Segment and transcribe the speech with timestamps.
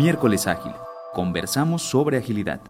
[0.00, 0.72] Miércoles Ágil.
[1.12, 2.62] Conversamos sobre agilidad.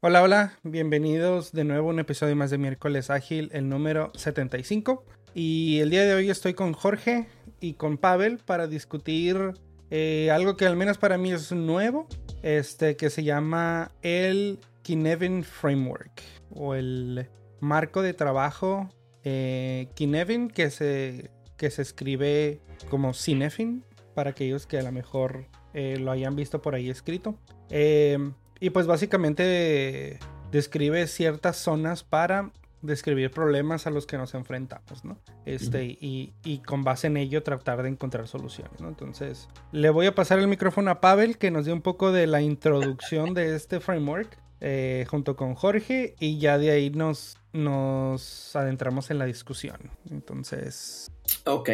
[0.00, 5.04] Hola, hola, bienvenidos de nuevo a un episodio más de Miércoles Ágil, el número 75.
[5.34, 7.26] Y el día de hoy estoy con Jorge
[7.58, 9.54] y con Pavel para discutir
[9.90, 12.06] eh, algo que al menos para mí es nuevo,
[12.44, 16.22] este, que se llama el Kinevin Framework
[16.54, 17.28] o el
[17.58, 18.88] marco de trabajo
[19.24, 23.82] eh, Kinevin que se, que se escribe como Cinefin
[24.16, 25.44] para aquellos que a lo mejor
[25.74, 27.36] eh, lo hayan visto por ahí escrito.
[27.68, 30.18] Em, y pues básicamente
[30.50, 35.18] describe ciertas zonas para describir problemas a los que nos enfrentamos, ¿no?
[35.44, 38.88] Este, y, y, con base en ello tratar de encontrar soluciones, ¿no?
[38.88, 42.26] Entonces, le voy a pasar el micrófono a Pavel, que nos dé un poco de
[42.26, 48.56] la introducción de este framework, eh, junto con Jorge, y ya de ahí nos, nos
[48.56, 49.90] adentramos en la discusión.
[50.10, 51.10] Entonces...
[51.44, 51.70] Ok,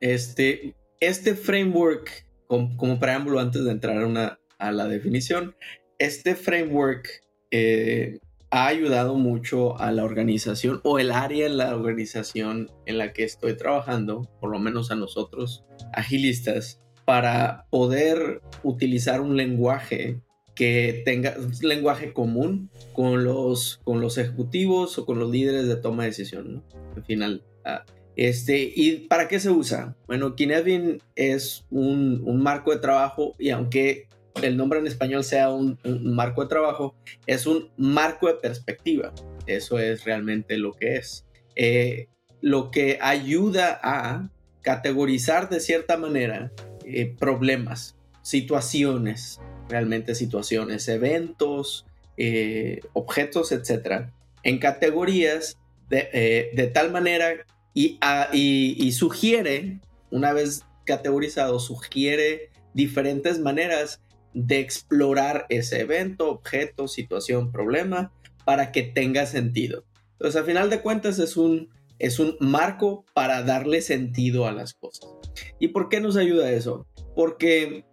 [0.00, 5.54] este, este framework como, preámbulo antes de entrar a, la definición,
[5.98, 7.08] este framework
[7.50, 8.18] eh,
[8.50, 13.24] ha ayudado mucho a la organización o el área en la organización en la que
[13.24, 20.20] estoy trabajando, por lo menos a nosotros, agilistas, para poder utilizar un lenguaje
[20.54, 25.76] que tenga un lenguaje común con los, con los ejecutivos o con los líderes de
[25.76, 26.54] toma de decisión.
[26.54, 26.64] ¿no?
[26.96, 27.84] Al final, ah,
[28.16, 29.94] este, ¿Y para qué se usa?
[30.06, 34.08] Bueno, Kinevin es un, marco de trabajo y aunque
[34.42, 36.94] el nombre en español sea un, marco de trabajo,
[37.26, 39.12] es un marco de perspectiva.
[39.46, 41.26] Eso es realmente lo que es.
[41.56, 42.08] Eh,
[42.40, 44.30] lo que ayuda a
[44.62, 46.52] categorizar de cierta manera
[46.86, 51.86] eh, problemas, situaciones, realmente situaciones, eventos,
[52.16, 55.58] eh, objetos, etcétera, en categorías
[55.90, 57.44] de, de tal manera
[57.76, 64.00] y, sugiere, una vez categorizado, sugiere diferentes maneras
[64.32, 68.12] de explorar ese evento, objeto, situación, problema,
[68.44, 69.84] para que tenga sentido.
[70.12, 74.72] Entonces, al final de cuentas, es un, es un marco para darle sentido a las
[74.72, 75.10] cosas.
[75.58, 76.86] ¿Y por qué nos ayuda eso?
[77.14, 77.84] Porque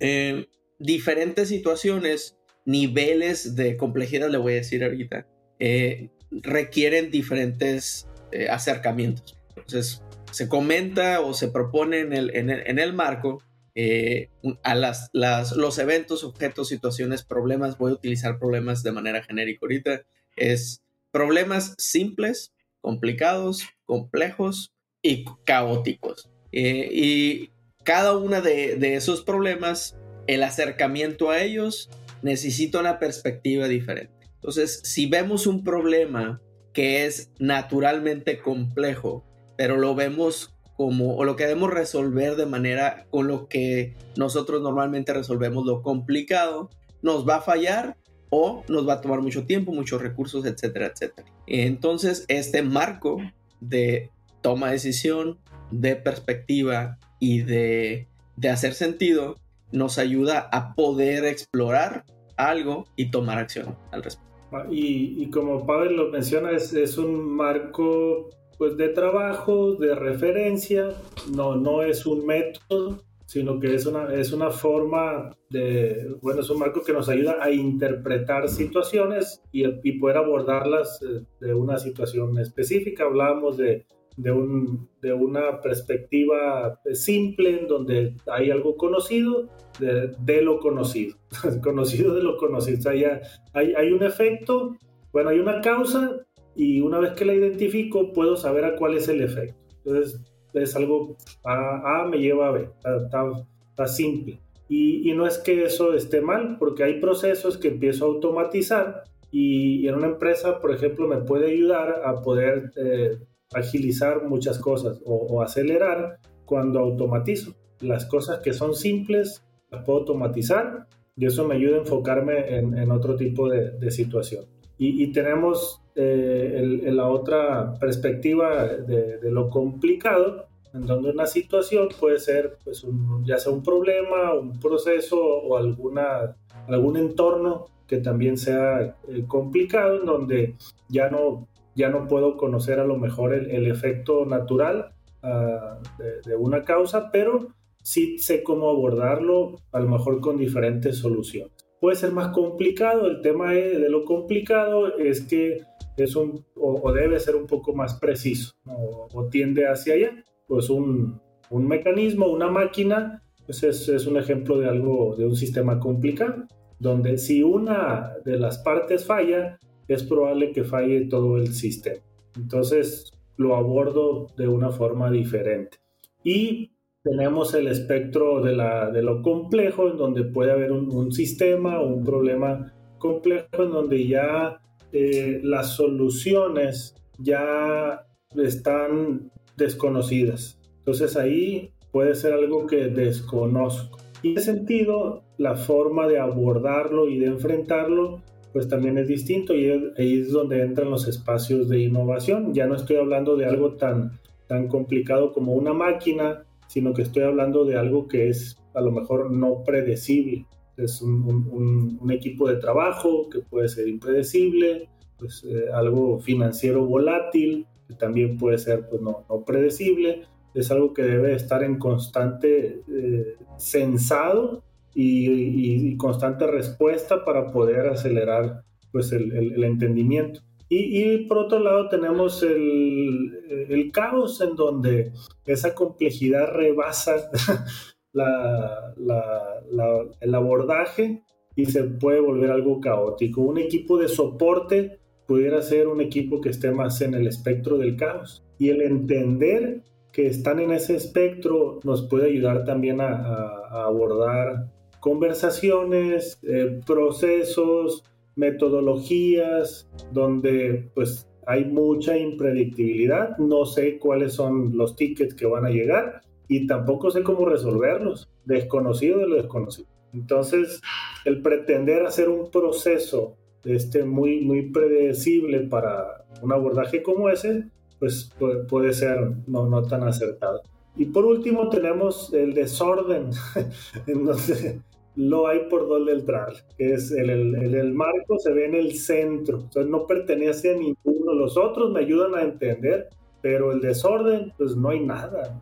[0.00, 0.46] eh,
[0.80, 5.28] diferentes situaciones, niveles de complejidad, le voy a decir ahorita,
[5.60, 9.36] eh, requieren diferentes eh, acercamientos.
[9.56, 13.42] Entonces, se comenta o se propone en el, en el, marco
[13.74, 14.28] eh,
[14.62, 17.78] a las, las, los eventos, objetos, situaciones, problemas.
[17.78, 20.02] Voy a utilizar problemas de manera genérica ahorita.
[20.36, 24.72] Es problemas simples, complicados, complejos
[25.02, 26.30] y caóticos.
[26.52, 27.50] Eh, y
[27.84, 29.96] cada uno de, de esos problemas,
[30.26, 31.88] el acercamiento a ellos
[32.22, 34.12] necesita una perspectiva diferente.
[34.34, 36.40] Entonces, si vemos un problema
[36.78, 39.24] que es naturalmente complejo,
[39.56, 45.12] pero lo vemos como, o lo queremos resolver de manera con lo que nosotros normalmente
[45.12, 46.70] resolvemos lo complicado,
[47.02, 47.96] nos va a fallar
[48.30, 51.26] o nos va a tomar mucho tiempo, muchos recursos, etcétera, etcétera.
[51.48, 53.18] Entonces, este marco
[53.58, 55.40] de toma de decisión,
[55.72, 58.06] de perspectiva y de,
[58.36, 59.40] de hacer sentido
[59.72, 62.04] nos ayuda a poder explorar
[62.36, 64.27] algo y tomar acción al respecto.
[64.50, 70.88] Ah, y, como Pavel lo menciona, es, un marco pues, de trabajo, de referencia,
[71.34, 76.48] no, no es un método, sino que es una, es una forma de, bueno, es
[76.48, 81.76] un marco que nos ayuda a interpretar situaciones y, y poder abordarlas eh, de una
[81.76, 83.04] situación específica.
[83.04, 83.84] Hablábamos de
[84.18, 89.48] de, un, de una perspectiva simple en donde hay algo conocido
[89.78, 91.16] de, de lo conocido,
[91.62, 92.78] conocido de lo conocido.
[92.78, 93.20] O sea, ya
[93.54, 94.76] hay, hay un efecto,
[95.12, 99.08] bueno, hay una causa y una vez que la identifico puedo saber a cuál es
[99.08, 99.56] el efecto.
[99.84, 100.20] Entonces
[100.52, 104.40] es algo, A, a me lleva a B, está, simple.
[104.68, 109.04] Y, y, no es que eso esté mal, porque hay procesos que empiezo a automatizar
[109.30, 113.18] y, en una empresa, por ejemplo, me puede ayudar a poder eh,
[113.52, 117.54] agilizar muchas cosas o, acelerar cuando automatizo.
[117.80, 120.86] Las cosas que son simples las puedo automatizar
[121.16, 124.46] y eso me ayuda a enfocarme en, otro tipo de, situación.
[124.78, 132.58] Y, tenemos eh, la otra perspectiva de, lo complicado, en donde una situación puede ser
[132.62, 132.86] pues,
[133.24, 136.36] ya sea un problema, un proceso o alguna,
[136.68, 140.54] algún entorno que también sea eh, complicado, en donde
[140.88, 144.92] ya no ya no puedo conocer a lo mejor el, efecto natural
[145.22, 145.78] ah,
[146.24, 147.48] de, una causa, pero
[147.82, 151.52] sí sé cómo abordarlo, a lo mejor con diferentes soluciones.
[151.80, 155.62] Puede ser más complicado, el tema de, lo complicado es que
[155.96, 160.24] es un, o, debe ser un poco más preciso, o tiende hacia allá.
[160.46, 165.80] Pues un, un mecanismo, una máquina, Ese es, un ejemplo de algo, de un sistema
[165.80, 166.44] complicado,
[166.78, 172.02] donde si una de las partes falla, es probable que falle todo el sistema.
[172.36, 175.78] Entonces lo abordo de una forma diferente.
[176.22, 181.86] Y tenemos el espectro de, lo complejo, en donde puede haber un, un sistema o
[181.86, 184.60] un problema complejo, en donde ya
[184.92, 188.06] eh, las soluciones ya
[188.36, 190.58] están desconocidas.
[190.78, 193.98] Entonces ahí puede ser algo que desconozco.
[194.22, 198.20] Y en ese sentido, la forma de abordarlo y de enfrentarlo,
[198.58, 202.52] pues también es distinto y ahí es donde entran los espacios de innovación.
[202.52, 204.18] Ya no estoy hablando de algo tan,
[204.48, 208.90] tan complicado como una máquina, sino que estoy hablando de algo que es a lo
[208.90, 210.44] mejor no predecible.
[210.76, 214.88] Es un, un, equipo de trabajo que puede ser impredecible,
[215.20, 220.22] pues eh, algo financiero volátil, que también puede ser pues, no, no predecible,
[220.52, 228.62] es algo que debe estar en constante eh, sensado y, constante respuesta para poder acelerar
[228.92, 230.40] pues, el, el, entendimiento.
[230.68, 235.12] Y, y, por otro lado tenemos el, el, caos en donde
[235.46, 237.30] esa complejidad rebasa
[238.12, 241.22] la, la, el abordaje
[241.56, 243.42] y se puede volver algo caótico.
[243.42, 247.96] Un equipo de soporte pudiera ser un equipo que esté más en el espectro del
[247.96, 248.44] caos.
[248.58, 249.82] Y el entender
[250.12, 254.70] que están en ese espectro nos puede ayudar también a, abordar
[255.00, 258.04] conversaciones, eh, procesos,
[258.36, 265.70] metodologías, donde pues hay mucha impredictibilidad, no sé cuáles son los tickets que van a
[265.70, 269.88] llegar y tampoco sé cómo resolverlos, desconocido de lo desconocido.
[270.12, 270.80] Entonces,
[271.24, 277.64] el pretender hacer un proceso este, muy, muy predecible para un abordaje como ese,
[277.98, 278.30] pues
[278.68, 280.62] puede, ser no, no tan acertado.
[280.96, 283.30] Y por último tenemos el desorden,
[284.06, 284.80] entonces
[285.18, 288.94] lo hay por donde entrar, que es el, el, el, marco se ve en el
[288.94, 293.08] centro, entonces no pertenece a ninguno, los otros me ayudan a entender,
[293.42, 295.60] pero el desorden, pues no hay nada,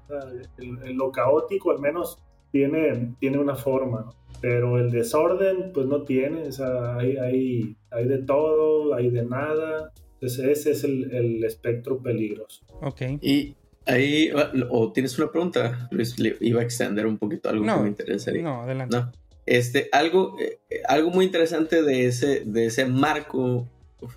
[0.92, 2.18] lo caótico al menos
[2.52, 4.12] tiene, tiene una forma,
[4.42, 9.24] pero el desorden, pues no tiene, o sea, hay, hay, hay de todo, hay de
[9.24, 12.62] nada, ese es el, el espectro peligroso.
[12.82, 13.00] Ok.
[13.22, 13.56] Y
[13.86, 14.30] ahí,
[14.68, 18.42] o tienes una pregunta, Luis, iba a extender un poquito algo que me interesaría.
[18.42, 18.98] No, adelante.
[19.46, 20.58] Este, algo, eh,
[20.88, 23.68] algo muy interesante de ese, de ese marco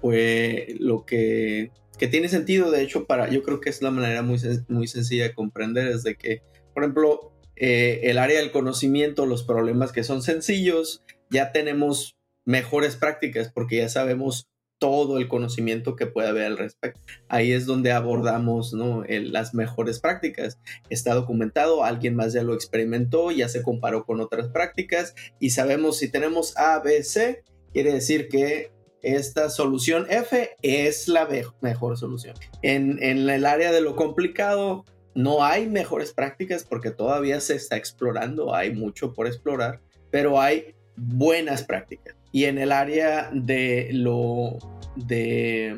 [0.02, 4.24] fue lo que, que tiene sentido, de hecho, para, yo creo que es la manera
[4.24, 6.42] muy, muy sencilla de comprender, es de que,
[6.74, 12.16] por ejemplo, eh, el área del conocimiento, los problemas que son sencillos, ya tenemos
[12.46, 14.48] mejores prácticas porque ya sabemos
[14.80, 17.00] todo el conocimiento que puede haber al respecto.
[17.28, 19.04] Ahí es donde abordamos ¿no?
[19.08, 20.60] las mejores prácticas.
[20.90, 25.98] Está documentado, alguien más ya lo experimentó, ya se comparó con otras prácticas y sabemos
[25.98, 27.44] si tenemos A, B, C,
[27.74, 28.72] quiere decir que
[29.02, 31.28] esta solución F es la
[31.62, 32.36] mejor solución.
[32.62, 37.78] En, en el área de lo complicado, no hay mejores prácticas porque todavía se está
[37.78, 39.82] explorando, hay mucho por explorar,
[40.12, 42.19] pero hay buenas prácticas.
[42.32, 44.58] Y en el área de lo,
[44.96, 45.78] de,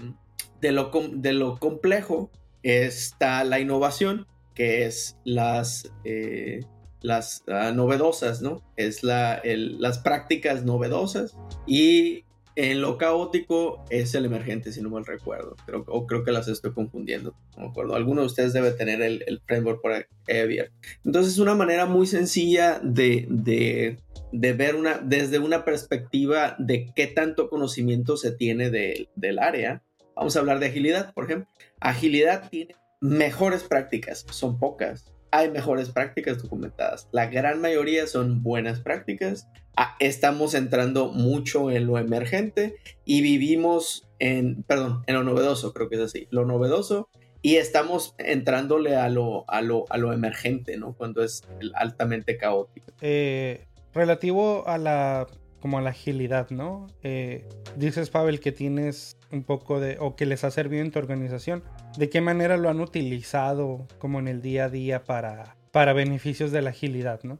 [0.60, 2.30] de lo, de lo complejo
[2.64, 6.62] está la innovación, que es las, eh,
[7.02, 8.62] las ah, novedosas, ¿no?
[8.76, 15.06] Es la, las prácticas novedosas y en lo caótico es el emergente, si no mal
[15.06, 15.56] recuerdo.
[15.66, 17.34] Creo, o creo que las estoy confundiendo.
[17.56, 17.96] No me acuerdo.
[17.96, 20.74] Alguno de ustedes debe tener el, el framework por ahí abierto.
[21.06, 24.00] Entonces, es una manera muy sencilla de, de,
[24.32, 29.84] de, ver una, desde una perspectiva de qué tanto conocimiento se tiene de, del área.
[30.16, 31.48] Vamos a hablar de agilidad, por ejemplo.
[31.80, 37.08] Agilidad tiene mejores prácticas, son pocas, hay mejores prácticas documentadas.
[37.12, 39.48] La gran mayoría son buenas prácticas.
[39.78, 45.90] Ah, estamos entrando mucho en lo emergente y vivimos en, perdón, en lo novedoso, creo
[45.90, 47.10] que es así, lo novedoso
[47.42, 50.94] y estamos entrándole a lo, a lo, a lo emergente, ¿no?
[50.94, 52.92] Cuando es altamente caótico.
[53.02, 55.28] Eh, relativo a la,
[55.60, 56.88] como a la agilidad, ¿no?
[57.04, 61.00] Eh, dices, Pavel, que tienes un poco de, o que les ha servido en tu
[61.00, 61.64] organización,
[61.98, 66.52] ¿de qué manera lo han utilizado como en el día a día para, para beneficios
[66.52, 67.38] de la agilidad, ¿no?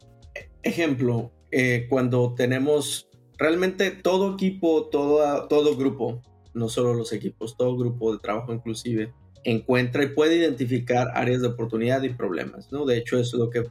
[0.62, 6.22] Ejemplo, eh, cuando tenemos realmente todo equipo, todo, todo grupo,
[6.54, 9.12] no solo los equipos, todo grupo de trabajo inclusive,
[9.44, 12.84] encuentra y puede identificar áreas de oportunidad y problemas, ¿no?
[12.84, 13.64] De hecho, es lo que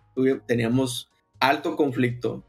[0.45, 1.09] teníamos
[1.39, 2.43] alto conflicto,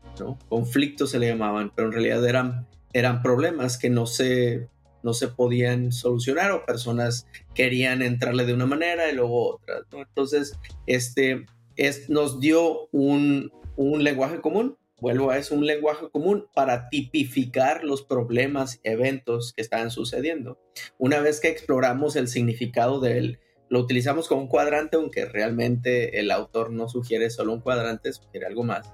[0.49, 4.69] Conflictos se le llamaban, pero en realidad eran, eran problemas que no se
[5.02, 9.81] no se podían solucionar o personas querían entrarle de una manera y luego otra.
[9.92, 14.76] Entonces, este es, nos dio un, un lenguaje común.
[15.00, 20.61] Vuelvo a eso, un lenguaje común para tipificar los problemas, eventos que están sucediendo.
[20.97, 23.40] Una vez que exploramos el significado del,
[23.73, 28.45] lo utilizamos como un cuadrante, aunque realmente el autor no sugiere solo un cuadrante, sugiere
[28.45, 28.93] algo más.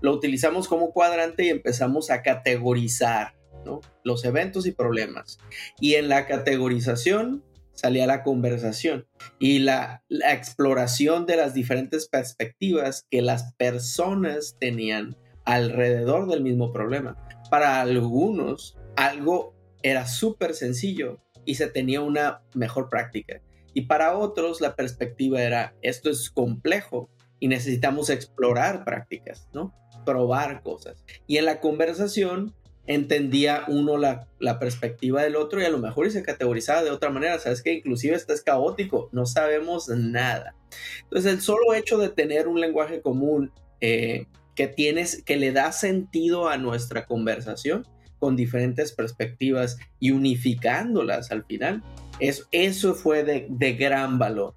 [0.00, 3.36] Lo utilizamos como cuadrante y empezamos a categorizar
[4.02, 5.38] los eventos y problemas.
[5.80, 9.06] Y en la categorización salía la conversación
[9.38, 17.16] y la, exploración de las diferentes perspectivas que las personas tenían alrededor del mismo problema.
[17.48, 19.54] Para algunos, algo
[19.84, 23.40] era súper sencillo y se tenía una mejor práctica.
[23.76, 29.74] Y para otros, la perspectiva era, esto es complejo y necesitamos explorar prácticas, ¿no?
[30.06, 31.04] Probar cosas.
[31.26, 32.54] Y en la conversación
[32.86, 34.28] entendía uno la,
[34.58, 37.38] perspectiva del otro y a lo mejor y se categorizaba de otra manera.
[37.38, 40.54] Sabes que inclusive esto es caótico, no sabemos nada.
[41.02, 43.52] Entonces el solo hecho de tener un lenguaje común
[43.82, 47.86] eh, que tienes, que le da sentido a nuestra conversación
[48.18, 51.82] con diferentes perspectivas y unificándolas al final,
[52.20, 54.54] es, eso fue de, de gran valor.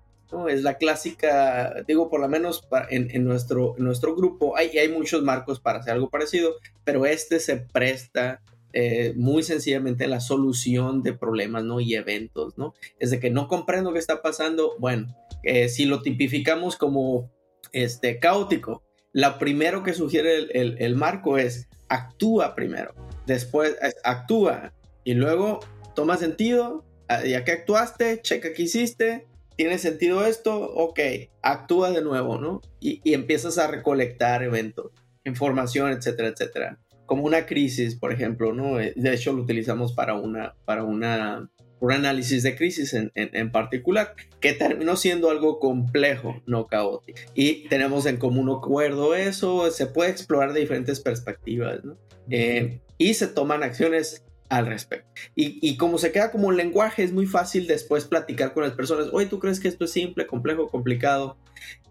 [0.48, 5.60] Es la clásica, digo, por lo menos en, nuestro, nuestro grupo hay, hay muchos marcos
[5.60, 11.14] para hacer algo parecido, pero este se presta eh, muy sencillamente a la solución de
[11.14, 11.80] problemas, ¿no?
[11.80, 12.76] Y eventos, ¿no?
[13.00, 17.32] Es de que no comprendo qué está pasando, bueno, eh, si lo tipificamos como
[17.72, 22.94] este, caótico, lo primero que sugiere el, el marco es actúa primero,
[23.26, 24.74] después actúa
[25.04, 25.60] y luego
[25.96, 26.86] toma sentido,
[27.26, 30.58] ya que actuaste, checa qué hiciste, ¿tiene sentido esto?
[30.58, 31.00] Ok,
[31.42, 32.62] actúa de nuevo, ¿no?
[32.80, 34.92] Y, empiezas a recolectar eventos,
[35.26, 36.80] información, etcétera, etcétera.
[37.06, 38.80] Como una crisis, por ejemplo, ¿no?
[38.80, 41.50] Eh, de hecho, lo utilizamos para una, para una,
[41.80, 47.20] un análisis de crisis en, en, particular, que terminó siendo algo complejo, no caótico.
[47.34, 51.98] Y tenemos en común acuerdo eso, se puede explorar de diferentes perspectivas, ¿no?
[52.30, 55.08] Eh, y se toman acciones al respecto.
[55.36, 59.08] Y, como se queda como un lenguaje, es muy fácil después platicar con las personas,
[59.14, 61.38] oye, ¿tú crees que esto es simple, complejo, complicado?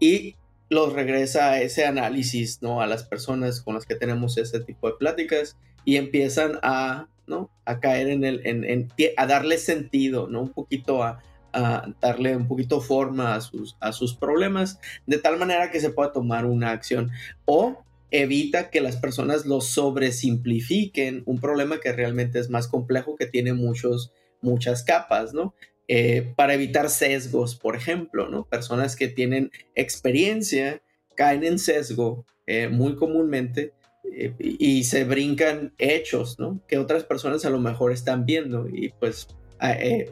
[0.00, 0.34] Y
[0.68, 2.82] los regresa a ese análisis, ¿no?
[2.82, 7.48] A las personas con las que tenemos ese tipo de pláticas y empiezan a, ¿no?
[7.64, 10.42] A caer en el, en, a darle sentido, ¿no?
[10.42, 11.22] Un poquito a,
[11.52, 15.90] a darle un poquito forma a sus, a sus problemas, de tal manera que se
[15.90, 17.10] pueda tomar una acción.
[17.46, 23.26] O evita que las personas lo sobresimplifiquen, un problema que realmente es más complejo, que
[23.26, 25.54] tiene muchos, muchas capas, ¿no?
[25.88, 28.44] Eh, para evitar sesgos, por ejemplo, ¿no?
[28.44, 30.82] Personas que tienen experiencia
[31.16, 33.72] caen en sesgo eh, muy comúnmente
[34.12, 36.60] eh, y, se brincan hechos, ¿no?
[36.68, 39.28] Que otras personas a lo mejor están viendo y pues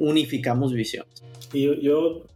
[0.00, 1.23] unificamos visiones.
[1.53, 2.26] Y yo yo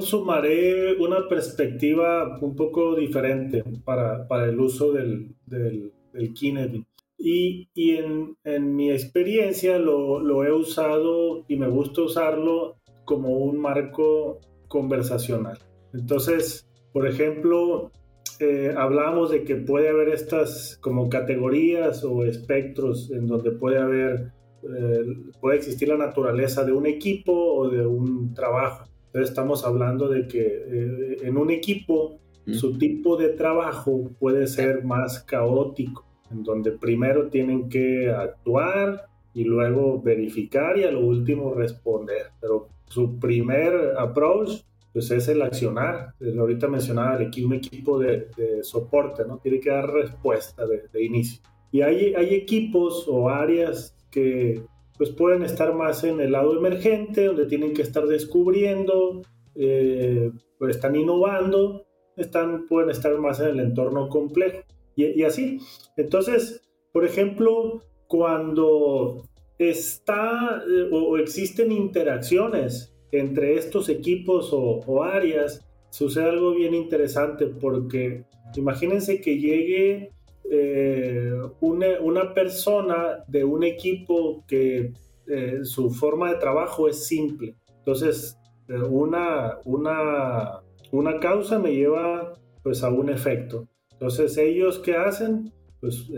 [0.00, 6.84] sumaré una perspectiva un poco diferente para, para el uso del, del, del Kennedy.
[7.18, 13.38] Y, y en, en, mi experiencia lo, lo, he usado y me gusta usarlo como
[13.38, 15.58] un marco conversacional.
[15.92, 17.92] Entonces, por ejemplo,
[18.40, 24.32] eh, hablamos de que puede haber estas como categorías o espectros en donde puede haber,
[24.64, 25.04] eh,
[25.40, 30.40] puede existir la naturaleza de un equipo o de un trabajo estamos hablando de que
[30.42, 37.28] eh, en un equipo su tipo de trabajo puede ser más caótico, en donde primero
[37.28, 42.32] tienen que actuar y luego verificar y a lo último responder.
[42.40, 46.14] Pero su primer approach pues es el accionar.
[46.38, 48.28] Ahorita mencionaba el un equipo de,
[48.62, 49.38] soporte, ¿no?
[49.38, 51.40] Tiene que dar respuesta de, de inicio.
[51.70, 54.62] Y hay, hay equipos o áreas que
[54.96, 59.22] pues pueden estar más en el lado emergente, donde tienen que estar descubriendo,
[59.54, 64.62] eh, pues están innovando, están, pueden estar más en el entorno complejo
[64.94, 65.58] y, así.
[65.96, 76.30] Entonces, por ejemplo, cuando está eh, o, existen interacciones entre estos equipos o, áreas, sucede
[76.30, 78.24] algo bien interesante porque
[78.56, 80.12] imagínense que llegue
[80.54, 84.92] eh, una, persona de un equipo que
[85.26, 87.56] eh, su forma de trabajo es simple.
[87.78, 88.36] Entonces,
[88.68, 93.66] eh, una, una, una causa me lleva pues a un efecto.
[93.92, 95.50] Entonces, ellos qué hacen?
[95.80, 96.12] Pues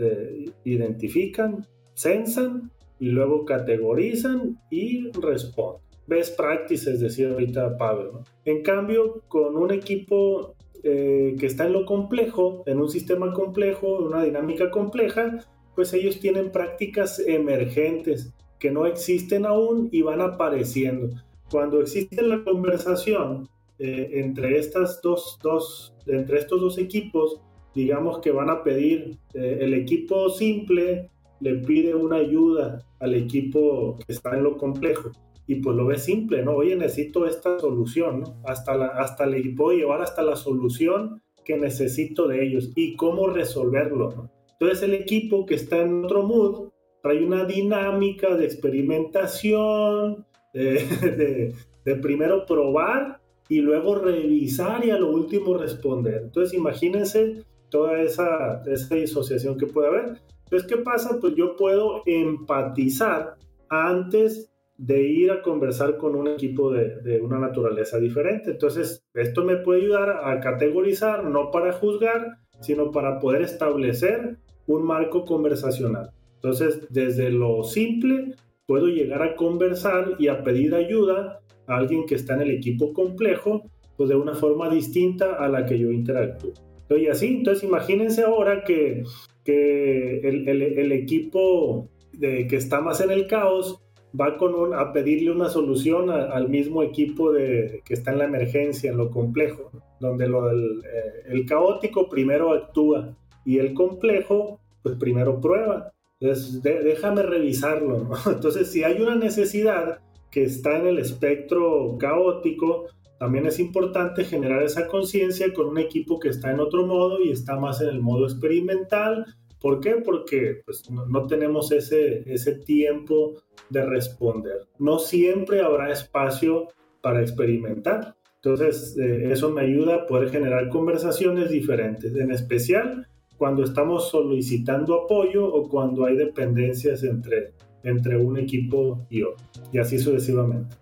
[0.65, 5.81] identifican, censan y luego categorizan y responden.
[6.07, 8.23] Best practices, decía ahorita Pablo.
[8.43, 10.54] En cambio, con un equipo
[10.87, 15.39] eh, que está en lo complejo, en un sistema complejo, en una dinámica compleja,
[15.73, 21.09] pues ellos tienen prácticas emergentes que no existen aún y van apareciendo.
[21.49, 23.49] Cuando existe la conversación
[23.79, 27.41] eh, entre, estas dos, dos, entre estos dos equipos,
[27.73, 33.97] digamos que van a pedir, eh, el equipo simple le pide una ayuda al equipo
[34.05, 35.09] que está en lo complejo
[35.47, 36.55] y pues lo ve simple, ¿no?
[36.55, 38.41] Oye, necesito esta solución, ¿no?
[38.45, 43.27] Hasta, la, hasta le puedo llevar hasta la solución que necesito de ellos y cómo
[43.27, 44.31] resolverlo, ¿no?
[44.53, 46.69] Entonces el equipo que está en otro mood
[47.03, 51.53] trae una dinámica de experimentación, de,
[51.85, 56.21] de, primero probar y luego revisar y a lo último responder.
[56.23, 60.21] Entonces imagínense toda esa, esa disociación que puede haber.
[60.45, 61.19] Entonces, ¿qué pasa?
[61.19, 63.35] Pues yo puedo empatizar
[63.69, 68.51] antes de ir a conversar con un equipo de, de, una naturaleza diferente.
[68.51, 74.83] Entonces, esto me puede ayudar a categorizar, no para juzgar, sino para poder establecer un
[74.83, 76.11] marco conversacional.
[76.35, 82.15] Entonces, desde lo simple, puedo llegar a conversar y a pedir ayuda a alguien que
[82.15, 83.63] está en el equipo complejo,
[83.97, 86.51] pues de una forma distinta a la que yo interactúo.
[86.89, 89.03] Y así, entonces imagínense ahora que,
[89.43, 93.81] que el, el, equipo de, que está más en el caos
[94.19, 98.91] va con a pedirle una solución al mismo equipo de, que está en la emergencia,
[98.91, 105.39] en lo complejo, donde lo, eh, el, caótico primero actúa y el complejo, pues primero
[105.41, 105.91] prueba.
[106.19, 108.09] Entonces, déjame revisarlo.
[108.25, 109.99] Entonces, si hay una necesidad
[110.31, 112.87] que está en el espectro caótico,
[113.19, 117.31] también es importante generar esa conciencia con un equipo que está en otro modo y
[117.31, 119.25] está más en el modo experimental
[119.65, 119.95] ¿Por qué?
[119.95, 123.33] Porque pues, no, tenemos ese, ese tiempo
[123.71, 124.67] de responder.
[124.77, 126.67] No siempre habrá espacio
[127.01, 128.15] para experimentar.
[128.43, 133.07] Entonces, eh, eso me ayuda a poder generar conversaciones diferentes, en especial
[133.37, 139.43] cuando estamos solicitando apoyo o cuando hay dependencias entre, entre un equipo y otro,
[139.73, 140.75] y así sucesivamente.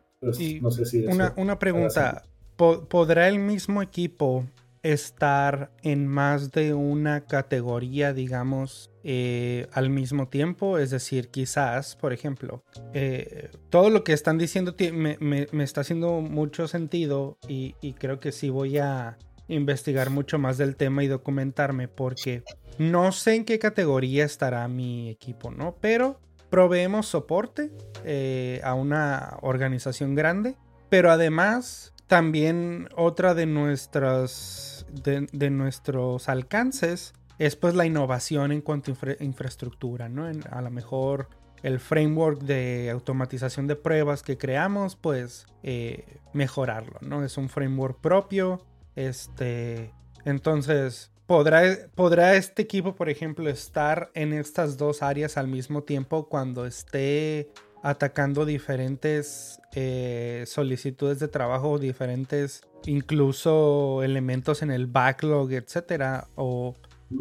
[0.59, 2.23] no sé si una, una pregunta,
[2.57, 4.43] ¿podrá el mismo equipo
[4.83, 10.77] estar en más de una categoría, digamos, eh, al mismo tiempo.
[10.77, 16.67] Es decir, quizás, por ejemplo, eh, todo lo que están diciendo me, está haciendo mucho
[16.67, 22.43] sentido y, creo que sí voy a investigar mucho más del tema y documentarme porque
[22.77, 25.77] no sé en qué categoría estará mi equipo, ¿no?
[25.79, 27.71] Pero proveemos soporte
[28.03, 30.57] eh, a una organización grande,
[30.89, 38.91] pero además también otra de nuestras de, nuestros alcances es pues la innovación en cuanto
[38.91, 40.29] a infraestructura, ¿no?
[40.49, 41.29] a lo mejor
[41.63, 47.23] el framework de automatización de pruebas que creamos, pues eh, mejorarlo, ¿no?
[47.23, 49.93] Es un framework propio, este,
[50.25, 51.63] entonces ¿podrá,
[51.95, 57.49] podrá este equipo, por ejemplo, estar en estas dos áreas al mismo tiempo cuando esté
[57.83, 66.75] atacando diferentes eh, solicitudes de trabajo, diferentes incluso elementos en el backlog, etcétera, o,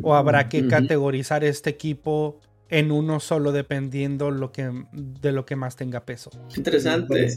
[0.05, 5.77] habrá que categorizar este equipo en uno solo dependiendo lo que, de lo que más
[5.77, 6.31] tenga peso.
[6.57, 7.29] Interesante.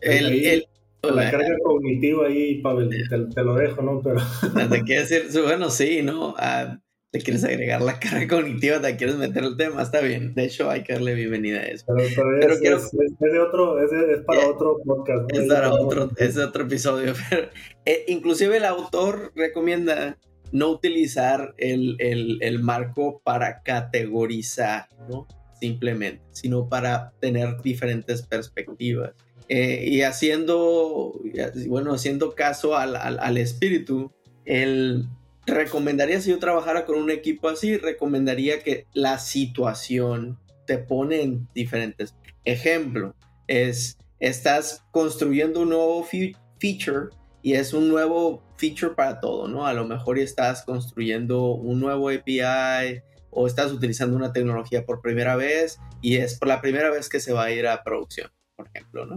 [0.00, 0.66] El,
[1.02, 2.88] la carga cognitiva ahí, Pavel,
[3.34, 4.00] te, lo dejo, ¿no?
[4.00, 4.20] Pero...
[4.70, 6.34] Te quiero decir, bueno, sí, ¿no?
[6.38, 6.78] Ah,
[7.12, 10.34] te quieres agregar la carga cognitiva, te quieres meter el tema, está bien.
[10.34, 11.84] De hecho, hay que darle bienvenida a eso.
[11.86, 12.78] Pero, quiero...
[12.78, 15.30] es, de otro, es, para otro podcast.
[15.30, 17.12] Es, para otro, es otro episodio.
[17.84, 20.16] Eh, inclusive el autor recomienda
[20.52, 25.26] no utilizar el, el, el, marco para categorizar, ¿no?
[25.58, 29.14] Simplemente, sino para tener diferentes perspectivas.
[29.48, 31.20] Eh, y haciendo,
[31.66, 34.12] bueno, haciendo caso al, al, al espíritu,
[34.44, 35.08] el
[35.46, 41.48] recomendaría si yo trabajara con un equipo así, recomendaría que la situación te pone en
[41.54, 42.14] diferentes.
[42.44, 43.14] Ejemplo,
[43.46, 47.08] es, estás construyendo un nuevo feature
[47.42, 49.66] y es un nuevo feature para todo, ¿no?
[49.66, 55.34] A lo mejor estás construyendo un nuevo API o estás utilizando una tecnología por primera
[55.36, 58.68] vez y es por la primera vez que se va a ir a producción, por
[58.68, 59.16] ejemplo, ¿no?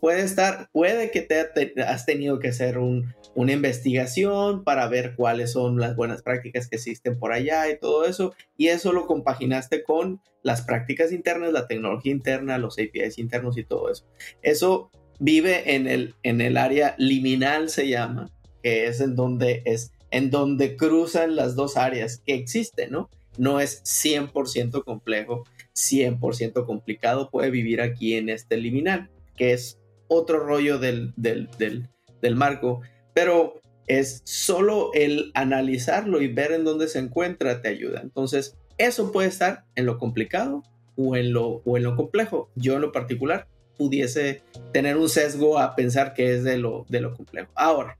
[0.00, 5.52] Puede estar, puede que te, has tenido que hacer un, una investigación para ver cuáles
[5.52, 9.82] son las buenas prácticas que existen por allá y todo eso, y eso lo compaginaste
[9.82, 14.06] con las prácticas internas, la tecnología interna, los APIs internos y todo eso.
[14.42, 18.30] Eso vive en el, en el área liminal, se llama,
[18.62, 23.10] que es en donde es en donde cruzan las dos áreas que existen, ¿no?
[23.36, 29.77] No es 100% complejo, 100% complicado, puede vivir aquí en este liminal, que es
[30.08, 32.80] otro rollo del, del, del, marco,
[33.14, 38.00] pero es solo el analizarlo y ver en dónde se encuentra te ayuda.
[38.00, 40.62] Entonces, eso puede estar en lo complicado
[40.96, 42.50] o en lo, o en lo complejo.
[42.54, 44.42] Yo en lo particular pudiese
[44.72, 47.50] tener un sesgo a pensar que es de lo, de lo complejo.
[47.54, 47.98] Ahora,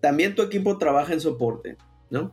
[0.00, 1.76] también tu equipo trabaja en soporte,
[2.10, 2.32] ¿no?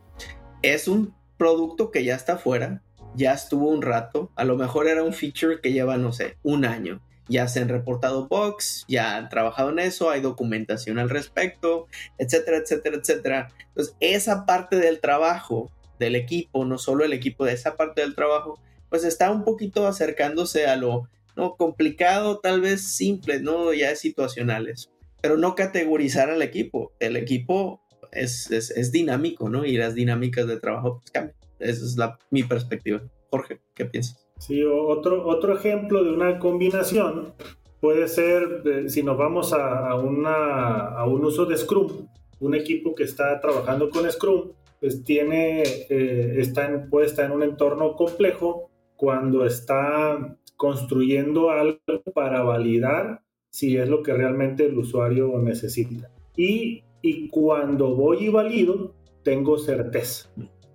[0.62, 2.82] es un producto que ya está afuera,
[3.14, 6.64] ya estuvo un rato, a lo mejor era un feature que lleva, no sé, un
[6.64, 7.00] año.
[7.28, 12.58] Ya se han reportado bugs, ya han trabajado en eso, hay documentación al respecto, etcétera,
[12.58, 13.48] etcétera, etcétera.
[13.68, 18.14] Entonces, esa parte del trabajo del equipo, no solo el equipo de esa parte del
[18.14, 18.60] trabajo,
[18.90, 24.00] pues está un poquito acercándose a lo no complicado, tal vez simple, no ya es
[24.00, 26.92] situacionales, pero no categorizar al equipo.
[26.98, 29.64] El equipo es, es, dinámico, ¿no?
[29.66, 31.36] Y las dinámicas de trabajo pues, cambian.
[31.58, 33.02] Esa es la, mi perspectiva.
[33.30, 34.25] Jorge, ¿qué piensas?
[34.38, 37.32] Sí, otro, otro ejemplo de una combinación
[37.80, 42.08] puede ser, si nos vamos a, una, a un uso de Scrum,
[42.40, 47.32] un equipo que está trabajando con Scrum, pues tiene, eh, está en, puede estar en
[47.32, 51.78] un entorno complejo cuando está construyendo algo
[52.14, 56.10] para validar si es lo que realmente el usuario necesita.
[56.36, 60.28] Y, y cuando voy y valido, tengo certeza.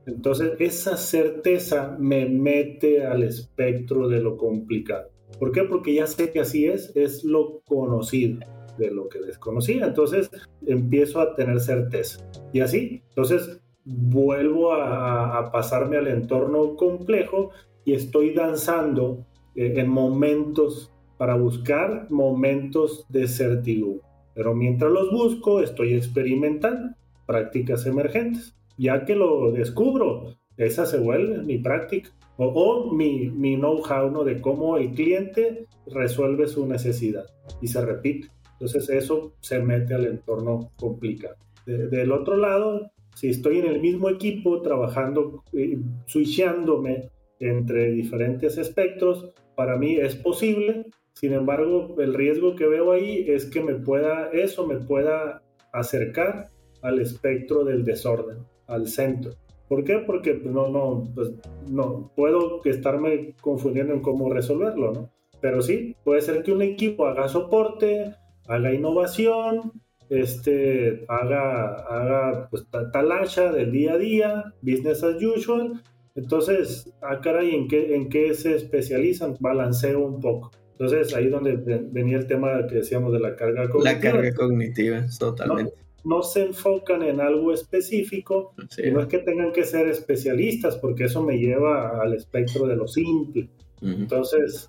[0.06, 5.10] Entonces, esa certeza me mete al espectro de lo complicado.
[5.40, 5.64] ¿Por qué?
[5.64, 8.40] Porque ya sé que así es, es lo conocido
[8.78, 9.86] de lo que desconocía.
[9.86, 10.30] Entonces,
[10.66, 12.20] empiezo a tener certeza.
[12.52, 17.52] Y así, entonces, vuelvo a, pasarme al entorno complejo
[17.86, 24.06] y estoy danzando eh, en momentos para buscar momentos de certidumbre.
[24.34, 28.56] Pero mientras los busco, estoy experimentando prácticas emergentes.
[28.78, 34.24] Ya que lo descubro, esa se vuelve mi práctica o, mi, mi know-how ¿no?
[34.24, 37.26] de cómo el cliente resuelve su necesidad
[37.62, 38.30] y se repite.
[38.54, 41.36] Entonces eso se mete al entorno complicado.
[41.66, 49.32] del otro lado, si estoy en el mismo equipo trabajando, eh, switchándome entre diferentes espectros,
[49.56, 50.86] para mí es posible.
[51.14, 55.42] Sin embargo, el riesgo que veo ahí es que me pueda, eso me pueda
[55.74, 56.50] acercar
[56.82, 58.40] al espectro del desorden,
[58.72, 59.34] al centro.
[59.68, 60.00] ¿Por qué?
[60.00, 61.32] Porque no, no, pues,
[61.70, 65.10] no puedo estarme confundiendo en cómo resolverlo, ¿no?
[65.40, 68.14] Pero sí, puede ser que un equipo haga soporte,
[68.48, 69.72] haga innovación,
[70.10, 75.82] este, haga, haga pues, talacha del día a día, business as usual.
[76.16, 79.38] Entonces, ah, caray, ¿en qué, ¿en qué se especializan?
[79.40, 80.52] Balanceo un poco.
[80.74, 81.56] Entonces, ahí donde
[81.92, 83.94] venía el tema que decíamos de la carga cognitiva.
[83.94, 85.74] La carga cognitiva, totalmente.
[85.76, 85.82] No,
[86.24, 88.54] se enfocan en algo específico,
[88.92, 92.88] no es que tengan que ser especialistas, porque eso me lleva al espectro de lo
[92.88, 93.50] simple.
[93.82, 94.68] Entonces,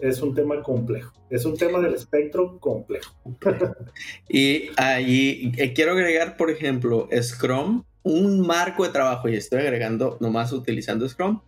[0.00, 1.12] es un tema complejo.
[1.30, 3.12] Es un tema del espectro complejo.
[4.28, 10.16] y ahí eh, quiero agregar, por ejemplo, Scrum, un marco de trabajo, y estoy agregando
[10.20, 11.40] nomás utilizando Scrum,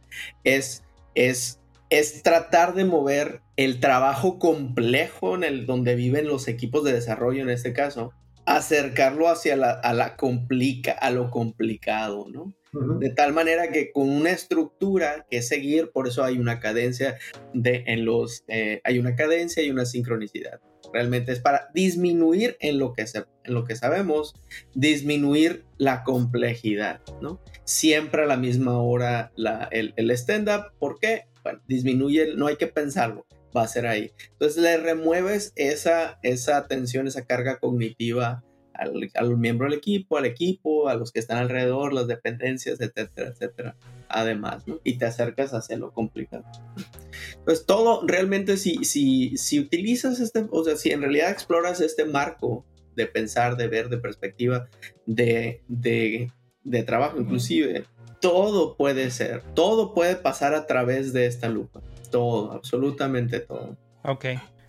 [0.42, 0.82] es,
[1.14, 6.92] es, es tratar de mover el trabajo complejo en el donde viven los equipos de
[6.92, 8.12] desarrollo en este caso,
[8.56, 12.54] acercarlo hacia la, a la complica, a lo complicado, ¿no?
[13.00, 17.16] De tal manera que con una estructura que seguir, por eso hay una cadencia
[17.54, 20.60] de, en los, eh, hay una cadencia y una sincronicidad.
[20.92, 24.34] Realmente es para disminuir en lo que, se, en lo que sabemos,
[24.74, 27.40] disminuir la complejidad, ¿no?
[27.64, 31.24] Siempre a la misma hora la, el, el stand-up, ¿por qué?
[31.42, 34.12] Bueno, disminuye, no hay que pensarlo, va a ser ahí.
[34.32, 38.44] Entonces le remueves esa, esa tensión, esa carga cognitiva
[38.78, 43.76] al, miembro del equipo, al equipo, a los que están alrededor, las dependencias, etcétera, etcétera.
[44.08, 44.80] Además, ¿no?
[44.84, 46.44] Y te acercas hacia lo complicado.
[47.44, 52.04] Pues todo, realmente, si, si, si utilizas este, o sea, si en realidad exploras este
[52.04, 54.68] marco de pensar, de ver, de perspectiva,
[55.06, 56.32] de, de,
[56.62, 57.84] de trabajo, inclusive,
[58.20, 61.82] todo puede ser, todo puede pasar a través de esta lupa.
[62.10, 63.76] Todo, absolutamente todo.
[64.04, 64.26] Ok.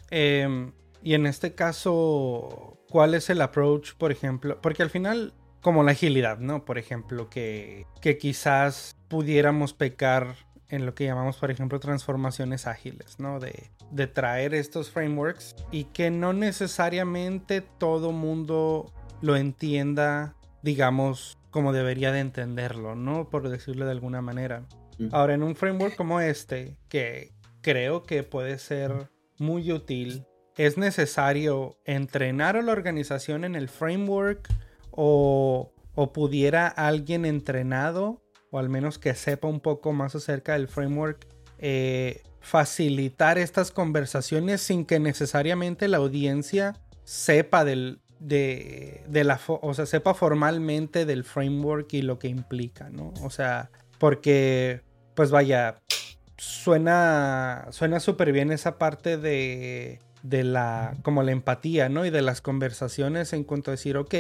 [0.10, 0.72] Em,
[1.02, 4.60] y en este caso, ¿cuál es el approach, por ejemplo?
[4.62, 6.66] Porque al final, como la agilidad, ¿no?
[6.66, 10.36] Por ejemplo, que, que quizás pudiéramos pecar
[10.70, 13.40] en lo que llamamos, por ejemplo, transformaciones ágiles, ¿no?
[13.40, 21.74] De, de traer estos frameworks y que no necesariamente todo mundo lo entienda, digamos, como
[21.74, 23.30] debería de entenderlo, ¿no?
[23.30, 24.66] Por decirlo de alguna manera.
[25.12, 27.32] Ahora, en un framework como este, que
[27.62, 30.26] creo que puede ser muy útil
[30.60, 34.46] ¿Es necesario entrenar a la organización en el framework
[34.92, 35.72] o,
[36.14, 41.26] pudiera alguien entrenado o al menos que sepa un poco más acerca del framework
[41.60, 49.86] eh, facilitar estas conversaciones sin que necesariamente la audiencia sepa del, de, la, o sea,
[49.86, 53.14] sepa formalmente del framework y lo que implica, ¿no?
[53.24, 54.82] O sea, porque,
[55.16, 55.80] pues vaya,
[56.38, 62.06] suena, suena súper bien esa parte de de la, como la empatía, ¿no?
[62.06, 64.16] Y de las conversaciones en cuanto a decir, ok,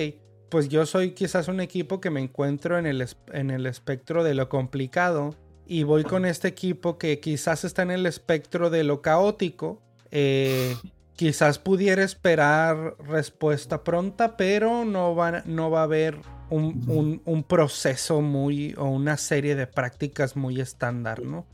[0.49, 4.33] pues yo soy quizás un equipo que me encuentro en el, en el espectro de
[4.33, 5.35] lo complicado
[5.67, 9.81] y voy con este equipo que quizás está en el espectro de lo caótico.
[10.11, 10.75] Eh,
[11.19, 16.15] quizás pudiera esperar respuesta pronta, pero no va, no va a haber
[16.49, 21.45] un, un, proceso muy o una serie de prácticas muy estándar, ¿no?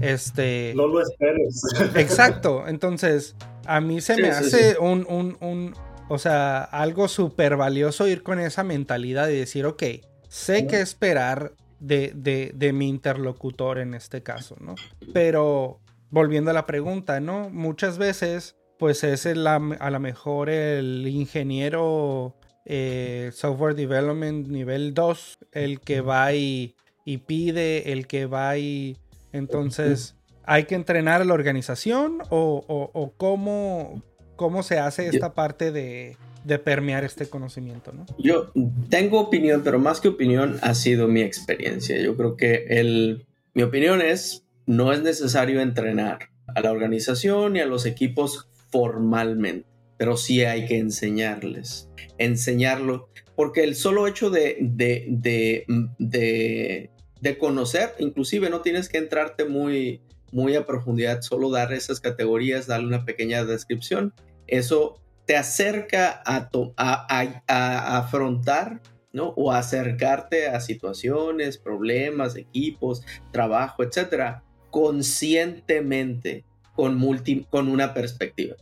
[0.00, 0.72] Este.
[0.76, 1.64] No lo esperes.
[1.96, 2.68] Exacto.
[2.68, 3.34] Entonces,
[3.66, 5.74] a mí se me hace Un, un, un,
[6.08, 9.82] O sea, algo súper valioso ir con esa mentalidad y decir, ok,
[10.28, 14.76] sé qué esperar de, de, de mi interlocutor en este caso, ¿no?
[15.12, 17.50] Pero volviendo a la pregunta, ¿no?
[17.50, 25.78] Muchas veces, pues es a lo mejor el ingeniero eh, software development nivel 2 el
[25.78, 28.96] que va y, y, pide, el que va y
[29.32, 34.02] entonces hay que entrenar a la organización o, o, cómo,
[34.34, 38.04] cómo, se hace esta parte de, de, permear este conocimiento, ¿no?
[38.18, 38.50] Yo
[38.88, 42.00] tengo opinión, pero más que opinión ha sido mi experiencia.
[42.00, 47.60] Yo creo que el, mi opinión es, no es necesario entrenar a la organización y
[47.60, 54.56] a los equipos formalmente, pero sí hay que enseñarles, enseñarlo, porque el solo hecho de,
[54.60, 55.64] de, de,
[55.98, 60.00] de, de conocer, inclusive no tienes que entrarte muy,
[60.32, 64.12] muy a profundidad, solo dar esas categorías, darle una pequeña descripción,
[64.48, 68.80] eso te acerca a, a, a, afrontar
[69.12, 69.28] ¿no?
[69.36, 78.56] O acercarte a situaciones, problemas, equipos, trabajo, etcétera, conscientemente, con, multi, con una perspectiva.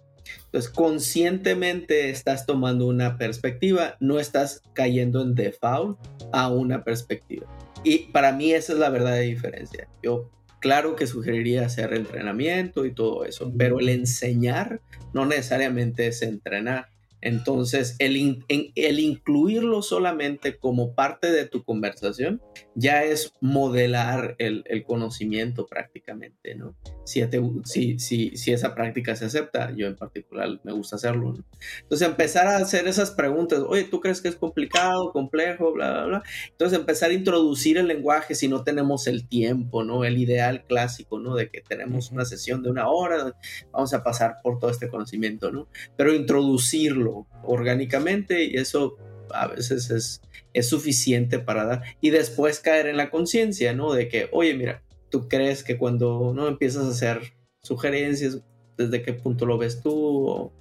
[0.46, 5.98] Entonces, conscientemente estás tomando una perspectiva, no estás cayendo en default
[6.32, 7.46] a una perspectiva.
[7.84, 9.88] Y para mí esa es la verdadera diferencia.
[10.02, 14.80] Yo, claro que sugeriría hacer entrenamiento y todo eso, pero el enseñar
[15.12, 16.88] no necesariamente es entrenar.
[17.22, 22.40] Entonces, el, el, incluirlo solamente como parte de tu conversación
[22.74, 26.74] ya es modelar el, conocimiento prácticamente, ¿no?
[27.10, 27.22] Si,
[27.64, 31.34] si, si, si, esa práctica se acepta, yo en particular me gusta hacerlo,
[31.82, 36.04] Entonces, empezar a hacer esas preguntas, oye, ¿tú crees que es complicado, complejo, bla, bla,
[36.06, 36.22] bla?
[36.50, 40.04] Entonces, empezar a introducir el lenguaje si no tenemos el tiempo, ¿no?
[40.04, 41.34] El ideal clásico, ¿no?
[41.34, 43.34] De que tenemos una sesión de una hora,
[43.72, 45.66] vamos a pasar por todo este conocimiento, ¿no?
[45.96, 48.96] Pero introducirlo orgánicamente y eso
[49.32, 53.92] a veces es, es suficiente para dar y después caer en la conciencia, ¿no?
[53.92, 57.20] De que, oye, mira, tú crees que cuando no empiezas a hacer
[57.62, 58.42] sugerencias,
[58.76, 60.52] desde qué punto lo ves tú, o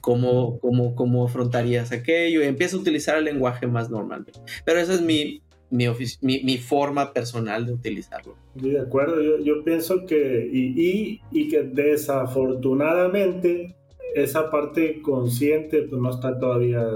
[0.00, 4.38] cómo, cómo, cómo, afrontarías aquello, y empieza a utilizar el lenguaje más normalmente.
[4.64, 5.88] Pero esa es mi, mi,
[6.20, 8.36] mi, forma personal de utilizarlo.
[8.54, 13.74] de acuerdo, yo, yo pienso que, y, y, y que desafortunadamente,
[14.14, 16.86] esa parte consciente pues, no está todavía,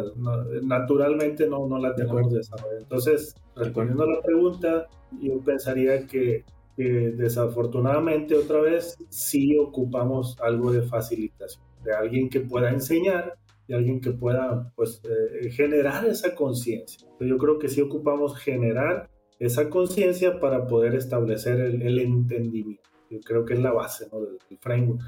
[0.62, 2.80] naturalmente no, no la tenemos desarrollada.
[2.80, 4.86] Entonces, respondiendo a la pregunta,
[5.22, 6.44] yo pensaría que,
[6.76, 14.00] desafortunadamente otra vez sí ocupamos algo de facilitación, de alguien que pueda enseñar, de alguien
[14.00, 17.08] que pueda pues, eh, generar esa conciencia.
[17.20, 19.08] Yo creo que sí ocupamos generar
[19.38, 22.82] esa conciencia para poder establecer el, entendimiento.
[23.10, 24.20] Yo creo que es la base ¿no?
[24.20, 25.02] del framework,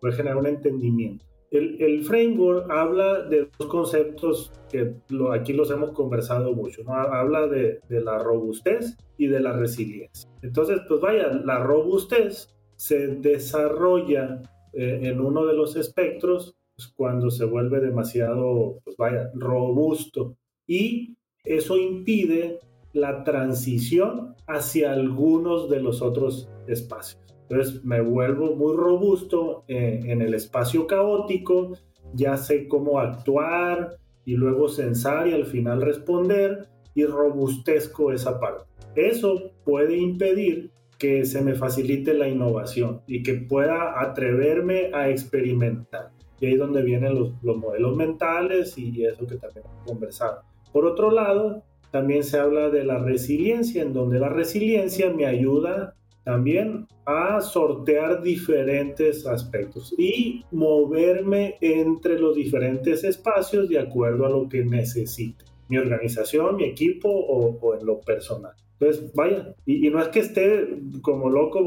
[0.00, 1.24] poder generar un entendimiento.
[1.52, 4.94] El, framework habla de dos conceptos que
[5.32, 6.94] aquí los hemos conversado mucho, ¿no?
[6.94, 10.30] Habla de, la robustez y de la resiliencia.
[10.40, 17.30] Entonces, pues vaya, la robustez se desarrolla eh, en uno de los espectros pues, cuando
[17.30, 20.36] se vuelve demasiado, pues vaya, robusto.
[20.66, 22.60] Y eso impide
[22.94, 27.31] la transición hacia algunos de los otros espacios.
[27.52, 31.76] Entonces me vuelvo muy robusto eh, en el espacio caótico,
[32.14, 38.64] ya sé cómo actuar y luego censar y al final responder y robustezco esa parte.
[38.94, 46.10] Eso puede impedir que se me facilite la innovación y que pueda atreverme a experimentar.
[46.40, 50.40] Y ahí es donde vienen los, los modelos mentales y eso que también hemos conversado.
[50.72, 55.96] Por otro lado, también se habla de la resiliencia, en donde la resiliencia me ayuda
[56.24, 64.48] también a sortear diferentes aspectos y moverme entre los diferentes espacios de acuerdo a lo
[64.48, 68.52] que necesite mi organización, mi equipo o, en lo personal.
[68.78, 70.68] Entonces, vaya, y, no es que esté
[71.00, 71.60] como loco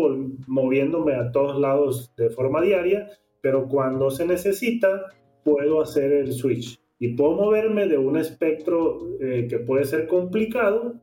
[0.48, 3.10] moviéndome a todos lados de forma diaria,
[3.41, 5.06] pero cuando se necesita,
[5.44, 10.96] puedo hacer el switch y puedo moverme de un espectro eh, que puede ser complicado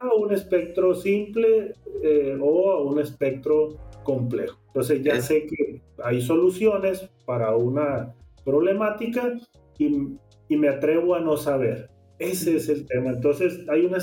[0.00, 4.58] a un espectro simple eh, o a un espectro complejo.
[4.68, 9.38] Entonces ya sé que hay soluciones para una problemática
[9.78, 10.16] y,
[10.48, 11.90] y, me atrevo a no saber.
[12.18, 13.10] Ese es el tema.
[13.10, 13.94] Entonces hay un,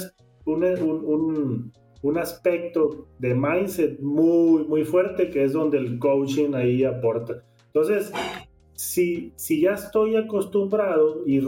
[0.46, 7.44] un, un, aspecto de mindset muy, muy fuerte que es donde el coaching ahí aporta.
[7.68, 8.12] Entonces,
[8.74, 11.40] si, si ya estoy acostumbrado y,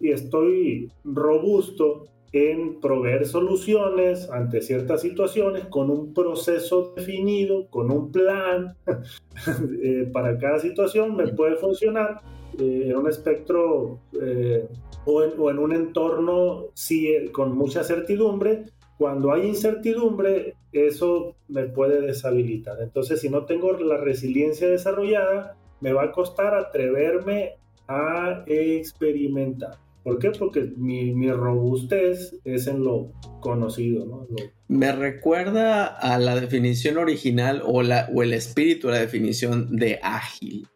[0.00, 8.10] y estoy robusto en proveer soluciones ante ciertas situaciones con un proceso definido, con un
[8.10, 8.76] plan
[9.80, 12.22] eh, para cada situación, me puede funcionar
[12.58, 14.66] eh, en un espectro eh,
[15.04, 18.64] o, en, un entorno sí, con mucha certidumbre.
[18.98, 22.82] Cuando hay incertidumbre, eso me puede deshabilitar.
[22.82, 27.52] Entonces, si no tengo la resiliencia desarrollada, me va a costar atreverme
[27.86, 29.83] a experimentar.
[30.04, 30.30] ¿Por qué?
[30.38, 34.26] Porque mi, robustez es en lo conocido, ¿no?
[34.68, 40.68] Me recuerda a la definición original o, la, o el espíritu, la definición de ágil.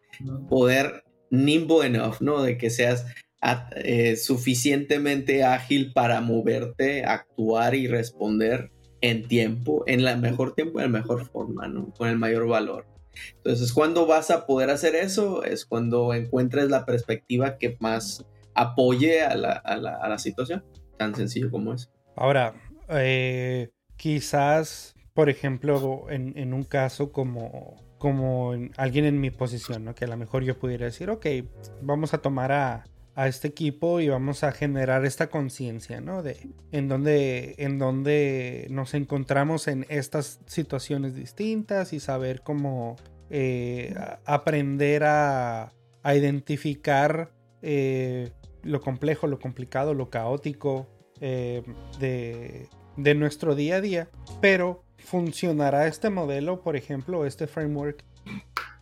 [0.49, 2.41] Poder nimble enough, ¿no?
[2.41, 3.05] De que seas
[3.75, 10.91] eh, suficientemente ágil para moverte, actuar y responder en tiempo, en la mejor tiempo, en
[10.91, 11.93] la mejor forma, ¿no?
[11.93, 12.87] Con el mayor valor.
[13.37, 15.43] Entonces, cuando vas a poder hacer eso?
[15.43, 20.63] Es cuando encuentres la perspectiva que más apoye a la, a la, a la situación.
[20.97, 21.91] Tan sencillo como es.
[22.15, 22.53] Ahora,
[22.89, 29.95] eh, quizás, por ejemplo, en, en, un caso como, como alguien en mi posición, ¿no?
[29.95, 31.25] que a lo mejor yo pudiera decir, ok,
[31.81, 32.83] vamos a tomar a,
[33.15, 36.23] a este equipo y vamos a generar esta conciencia, ¿no?
[36.23, 36.37] De
[36.71, 42.95] en donde, en donde nos encontramos en estas situaciones distintas y saber cómo
[43.29, 48.31] eh, aprender a, a identificar eh,
[48.63, 50.87] lo complejo, lo complicado, lo caótico
[51.21, 51.63] eh,
[51.99, 52.67] de,
[53.15, 54.09] nuestro día a día.
[54.41, 58.03] Pero funcionará este modelo, por ejemplo, este framework,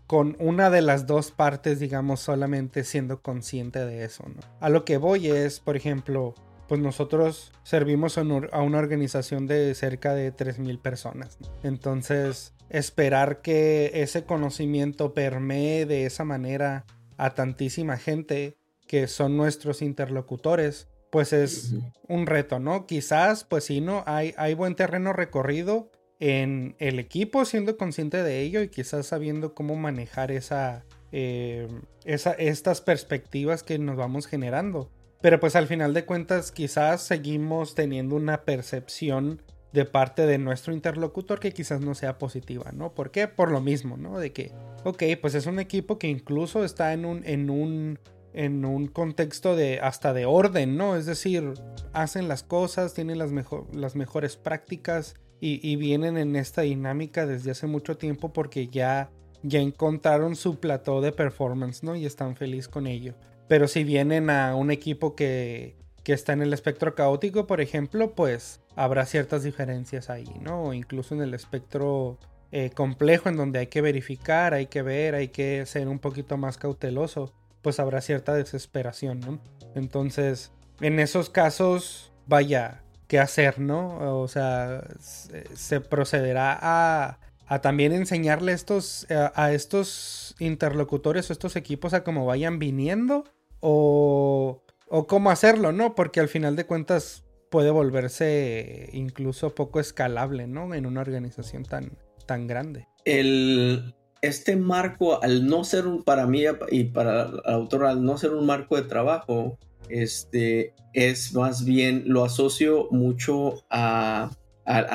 [0.08, 4.24] con una de las dos partes, digamos, solamente siendo consciente de eso.
[4.60, 6.34] A lo que voy es, por ejemplo,
[6.68, 11.38] pues nosotros servimos a una organización de cerca de 3.000 personas.
[11.63, 16.86] Entonces, esperar que ese conocimiento permee de esa manera
[17.18, 21.76] a tantísima gente que son nuestros interlocutores, pues es
[22.08, 22.86] un reto, ¿no?
[22.86, 24.04] Quizás, pues sí, ¿no?
[24.06, 29.54] Hay, hay buen terreno recorrido en el equipo siendo consciente de ello y quizás sabiendo
[29.54, 31.67] cómo manejar esa, eh,
[32.06, 34.89] esa, estas perspectivas que nos vamos generando.
[35.21, 39.41] Pero pues al final de cuentas quizás seguimos teniendo una percepción
[39.73, 42.93] de parte de nuestro interlocutor que quizás no sea positiva, ¿no?
[42.93, 43.28] ¿Por qué?
[43.28, 44.17] Por lo mismo, ¿no?
[44.19, 44.52] De que,
[44.84, 48.00] ok, pues es un equipo que incluso está en un, en un
[48.38, 50.95] en un contexto de hasta de orden, ¿no?
[50.95, 51.54] Es decir,
[51.91, 53.32] hacen las cosas, tienen las,
[53.73, 59.10] las mejores prácticas y, vienen en esta dinámica desde hace mucho tiempo porque ya,
[59.41, 61.95] ya encontraron su plató de performance, ¿no?
[61.95, 63.15] Y están felices con ello.
[63.47, 68.13] Pero si vienen a un equipo que, que está en el espectro caótico, por ejemplo,
[68.13, 70.65] pues habrá ciertas diferencias ahí, ¿no?
[70.65, 72.19] O incluso en el espectro
[72.52, 76.38] eh, complejo en donde hay que verificar, hay que ver, hay que ser un poquito
[76.38, 77.34] más cauteloso
[77.67, 79.41] pues habrá cierta desesperación, ¿no?
[79.75, 84.21] Entonces, en esos casos, vaya, ¿qué hacer, no?
[84.21, 92.06] O sea, se, procederá a, también enseñarle estos, a, estos interlocutores o estos equipos a
[92.06, 93.25] cómo vayan viniendo
[93.60, 95.93] o, o cómo hacerlo, ¿no?
[95.93, 100.73] Porque al final de cuentas puede volverse incluso poco escalable, ¿no?
[100.73, 102.88] En una organización tan, tan grande.
[103.03, 108.17] El, este marco, al no ser un, para mí y para el autor, al no
[108.17, 109.58] ser un marco de trabajo,
[109.89, 114.32] este, es más bien, lo asocio mucho a,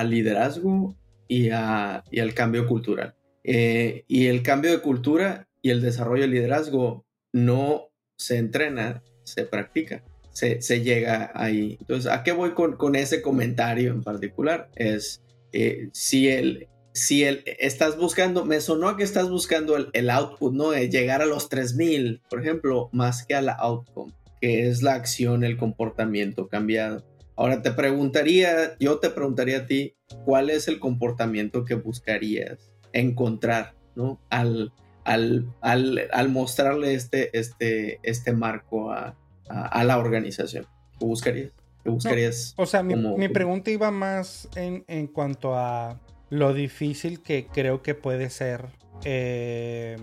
[0.05, 0.95] liderazgo
[1.29, 3.15] y, a, y, al cambio cultural.
[3.45, 9.45] Eh, y el cambio de cultura y el desarrollo de liderazgo no se entrena, se
[9.45, 11.77] practica, se, se llega ahí.
[11.81, 14.71] Entonces, ¿a qué voy con, con ese comentario en particular?
[14.77, 20.53] Es eh, si el, si el, estás buscando, me sonó que estás buscando el, output,
[20.53, 20.71] ¿no?
[20.71, 24.95] De llegar a los 3000, por ejemplo, más que a la outcome, que es la
[24.95, 27.05] acción, el comportamiento cambiado.
[27.35, 29.95] Ahora te preguntaría, yo te preguntaría a ti,
[30.25, 34.21] ¿cuál es el comportamiento que buscarías encontrar, ¿no?
[34.29, 34.73] Al,
[35.05, 39.17] al, al, mostrarle este, este, este marco a,
[39.85, 40.67] la organización.
[40.99, 41.53] ¿Qué buscarías?
[41.83, 42.55] ¿Qué buscarías?
[42.57, 45.99] o sea, mi, mi, pregunta iba más en, en cuanto a
[46.33, 48.65] lo difícil que creo que puede ser
[49.05, 49.99] eh,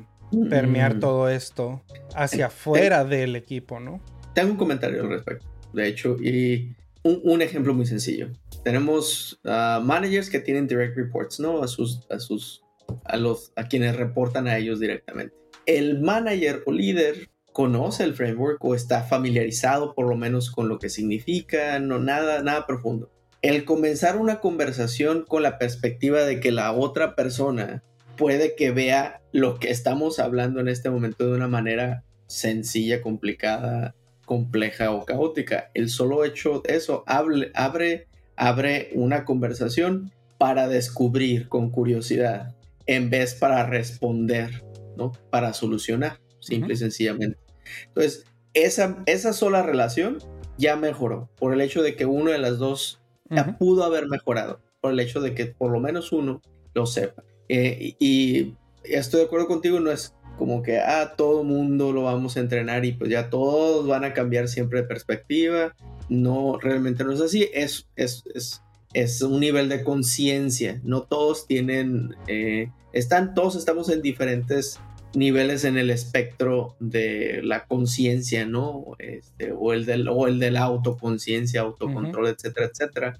[0.47, 0.99] permear mm.
[0.99, 1.81] todo esto
[2.13, 3.99] hacia afuera del equipo, ¿no?
[4.35, 8.29] Tengo un comentario al respecto, de hecho, y un, ejemplo muy sencillo.
[8.63, 11.63] Tenemos ah, managers que tienen direct reports, ¿no?
[11.63, 12.61] A sus, a sus,
[13.05, 15.35] a los, a quienes reportan a ellos directamente.
[15.65, 20.77] El manager o líder conoce el framework o está familiarizado por lo menos con lo
[20.77, 23.11] que significa, no nada, nada profundo.
[23.41, 27.83] El comenzar una conversación con la perspectiva de que la otra persona
[28.17, 33.95] puede que vea lo que estamos hablando en este momento de una manera sencilla, complicada,
[34.25, 35.71] compleja o caótica.
[35.73, 42.55] El solo hecho de eso abre, abre, abre una conversación para descubrir con curiosidad
[42.87, 44.63] en vez para responder,
[44.97, 45.13] ¿no?
[45.29, 47.39] Para solucionar, simple y sencillamente.
[47.87, 50.17] Entonces, esa, esa sola relación
[50.57, 52.98] ya mejoró por el hecho de que uno de las dos
[53.29, 56.41] ya pudo haber mejorado, por el hecho de que por lo menos uno
[56.73, 57.23] lo sepa.
[57.47, 62.03] Eh, y, estoy de acuerdo contigo, no es como que a ah, todo mundo lo
[62.03, 65.75] vamos a entrenar y pues ya todos van a cambiar siempre de perspectiva.
[66.07, 67.49] No, realmente no es así.
[67.53, 68.61] Es, es, es,
[68.93, 70.79] es un nivel de conciencia.
[70.83, 74.79] No todos tienen, eh, están, todos estamos en diferentes
[75.13, 78.95] niveles en el espectro de la conciencia, ¿no?
[78.99, 83.19] Este, o, el del, o el de la autoconciencia, autocontrol, etcétera, etcétera.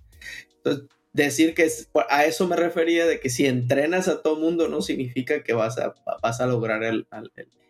[0.58, 1.68] Entonces, decir que
[2.10, 5.78] a eso me refería de que si entrenas a todo mundo no significa que vas
[5.80, 7.08] a, vas a lograr el,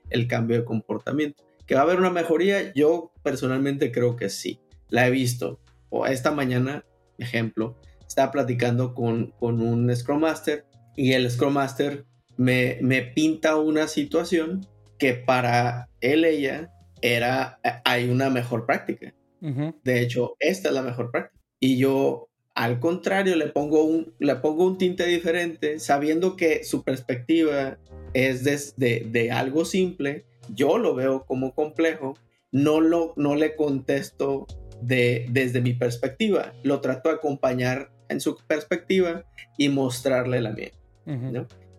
[0.10, 1.44] el, cambio de comportamiento.
[1.66, 4.60] Que va a haber una mejoría, yo personalmente creo que sí.
[4.90, 5.60] La he visto.
[5.90, 6.84] O esta mañana,
[7.18, 10.66] ejemplo, estaba platicando con, con un Scrum Master
[10.96, 12.06] y el Scrum Master
[12.40, 14.66] me, me pinta una situación
[14.98, 16.72] que para él, ella,
[17.02, 19.14] era, hay una mejor práctica.
[19.42, 21.38] De hecho, esta es la mejor práctica.
[21.60, 26.84] Y yo al contrario, le pongo un, le pongo un tinte diferente, sabiendo que su
[26.84, 27.78] perspectiva
[28.14, 28.44] es
[28.78, 32.18] de, de, algo simple, yo lo veo como complejo,
[32.52, 34.48] no, lo, no le contesto
[34.82, 39.26] de, desde mi perspectiva, lo trato de acompañar en su perspectiva
[39.58, 40.72] y mostrarle la mía.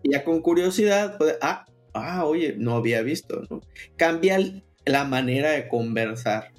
[0.03, 3.61] Y ya con curiosidad, pues, ah, ah, oye, no había visto, ¿no?
[3.97, 4.39] Cambia
[4.85, 6.51] la manera de conversar.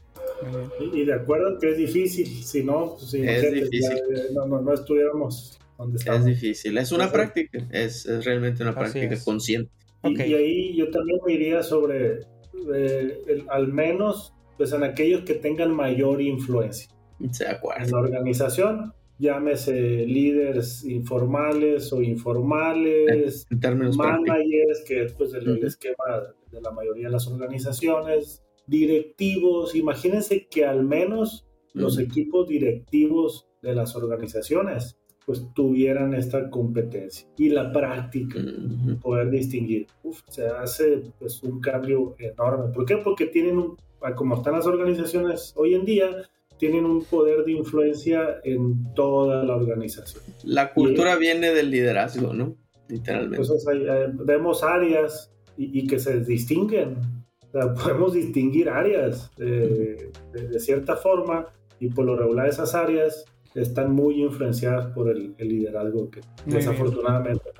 [0.92, 4.00] Y, de acuerdo que es difícil, si no, pues, es difícil.
[4.34, 6.20] no, no, no, estuviéramos donde estamos.
[6.20, 9.70] Es difícil, es una práctica, es, es, realmente una práctica consciente.
[10.04, 12.20] Y, ahí yo también me iría sobre,
[12.74, 16.88] eh, al menos, pues en aquellos que tengan mayor influencia.
[17.48, 17.84] Acuerdo.
[17.84, 18.92] En la organización,
[19.22, 26.72] llámese líderes informales o informales, en, términos managers, que es pues, el, esquema de la
[26.72, 34.98] mayoría de las organizaciones, directivos, imagínense que al menos los equipos directivos de las organizaciones
[35.24, 38.40] pues tuvieran esta competencia y la práctica,
[39.00, 39.86] poder distinguir.
[40.28, 42.72] se hace pues un cambio enorme.
[42.74, 42.96] ¿Por qué?
[42.96, 43.76] Porque tienen un,
[44.16, 46.10] como están las organizaciones hoy en día,
[46.58, 50.22] tienen un poder de influencia en toda la organización.
[50.44, 52.56] La cultura viene del liderazgo, ¿no?
[52.88, 53.42] Literalmente.
[53.42, 53.66] Entonces
[54.14, 56.96] vemos áreas y, y que se distinguen
[57.82, 60.10] podemos distinguir áreas de,
[60.58, 61.46] cierta forma
[61.78, 63.24] y por lo regular esas áreas
[63.54, 67.50] están muy influenciadas por el, liderazgo que desafortunadamente.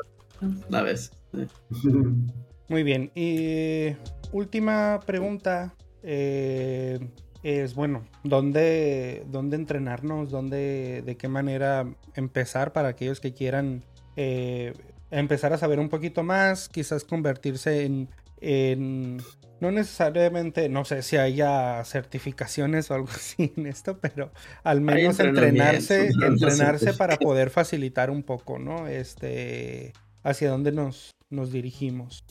[0.73, 1.13] A vez.
[2.69, 3.13] Muy bien.
[3.15, 3.95] Y
[4.33, 5.77] última pregunta.
[6.03, 6.99] Eh,
[7.43, 10.31] es bueno, ¿dónde, ¿dónde entrenarnos?
[10.31, 13.83] ¿Dónde, ¿De qué manera empezar para aquellos que quieran
[14.17, 14.75] eh,
[15.11, 16.69] empezar a saber un poquito más?
[16.69, 18.09] Quizás convertirse en,
[18.41, 19.19] en
[19.63, 24.33] no necesariamente, no sé si haya certificaciones o algo así en esto, pero
[24.65, 28.89] al menos entrenarse, entrenarse para poder facilitar un poco, ¿no?
[28.89, 29.93] Este,
[30.25, 32.25] hacia dónde nos, nos dirigimos.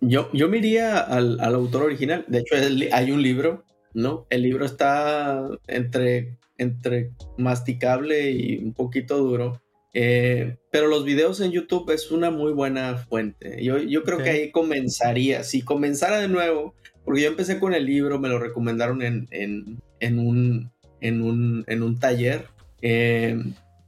[0.00, 2.24] Yo, yo me iría al, autor original.
[2.28, 2.54] De hecho,
[2.92, 3.63] hay un libro,
[3.94, 4.26] ¿no?
[4.30, 9.60] El libro está entre, entre masticable y un poquito duro.
[9.96, 13.62] Eh, pero los videos en YouTube es una muy buena fuente.
[13.62, 15.44] Yo, yo creo que ahí comenzaría.
[15.44, 16.74] Si comenzara de nuevo,
[17.04, 21.64] porque yo empecé con el libro, me lo recomendaron en, en, en, un, en, un,
[21.68, 22.46] en un taller.
[22.82, 23.40] Eh,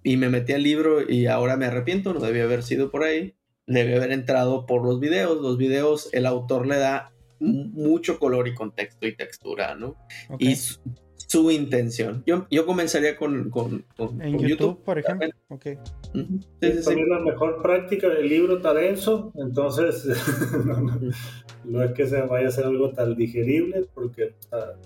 [0.05, 3.35] y me metí al libro y ahora me arrepiento, no debía haber sido por ahí.
[3.67, 5.43] Debí haber entrado por los videos.
[5.43, 7.11] Los videos, el autor le da
[7.41, 9.97] mucho color y contexto y textura, ¿no?
[10.39, 10.57] Y
[11.17, 12.23] su intención.
[12.27, 13.85] Yo, yo comenzaría con, con,
[14.21, 15.29] en YouTube, por ejemplo.
[15.49, 15.77] Okay.
[16.13, 20.07] También la mejor práctica del libro está denso, entonces
[21.65, 24.77] no, es que se vaya a ser algo tan digerible porque está,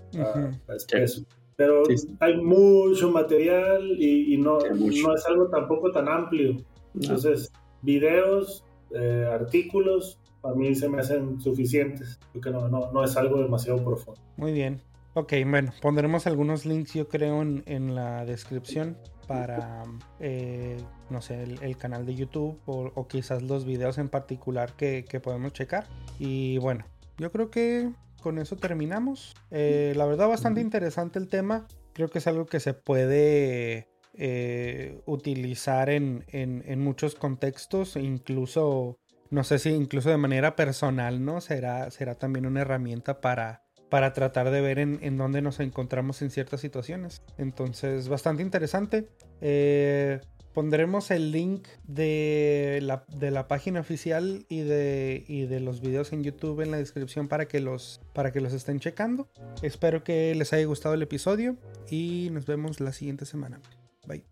[0.75, 1.25] espeso.
[1.57, 1.83] Pero
[2.21, 6.57] hay mucho material y, no, no es algo tampoco tan amplio.
[6.95, 13.17] Entonces, videos, eh, artículos, para mí se me hacen suficientes, porque no, no, no es
[13.17, 14.21] algo demasiado profundo.
[14.37, 14.81] Muy bien.
[15.15, 19.83] Ok, bueno, pondremos algunos links yo creo en, la descripción para,
[20.21, 20.77] eh,
[21.09, 25.87] no sé, el, canal de YouTube o, quizás los videos en particular que, podemos checar.
[26.21, 26.85] Y bueno,
[27.19, 27.91] yo creo que
[28.23, 29.35] con eso terminamos.
[29.51, 31.67] Eh, la verdad, bastante interesante el tema.
[31.93, 39.00] Creo que es algo que se puede eh, utilizar en, en, muchos contextos, incluso,
[39.31, 41.41] no sé si incluso de manera personal, ¿no?
[41.41, 46.23] Será, será también una herramienta para, para tratar de ver en, en dónde nos encontramos
[46.23, 47.23] en ciertas situaciones.
[47.39, 49.09] Entonces, bastante interesante.
[49.41, 50.21] Eh,
[50.53, 56.13] Pondremos el link de la, de la página oficial y de, y de, los videos
[56.13, 59.29] en YouTube en la descripción para que, los, para que los estén checando.
[59.63, 61.57] Espero que les haya gustado el episodio
[61.89, 63.61] y nos vemos la siguiente semana.
[64.07, 64.25] Bye.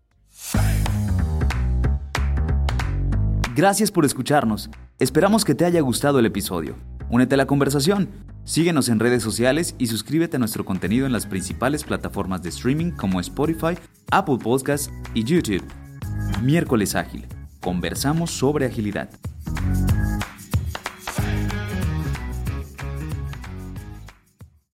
[3.55, 4.69] Gracias por escucharnos.
[4.99, 6.75] Esperamos que te haya gustado el episodio.
[7.09, 8.09] Únete a la conversación.
[8.43, 12.91] Síguenos en redes sociales y suscríbete a nuestro contenido en las principales plataformas de streaming
[12.91, 13.77] como Spotify,
[14.11, 15.63] Apple Podcasts y YouTube.
[16.43, 17.25] Miércoles Ágil.
[17.59, 19.09] Conversamos sobre agilidad.